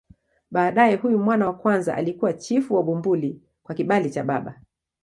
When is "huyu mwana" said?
0.95-1.45